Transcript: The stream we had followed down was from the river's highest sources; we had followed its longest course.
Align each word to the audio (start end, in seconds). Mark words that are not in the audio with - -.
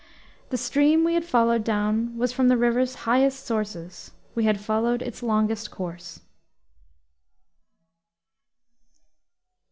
The 0.49 0.57
stream 0.57 1.03
we 1.03 1.13
had 1.13 1.23
followed 1.25 1.63
down 1.63 2.17
was 2.17 2.33
from 2.33 2.47
the 2.47 2.57
river's 2.57 2.95
highest 3.05 3.45
sources; 3.45 4.09
we 4.33 4.45
had 4.45 4.59
followed 4.59 5.03
its 5.03 5.21
longest 5.21 5.69
course. 5.69 6.21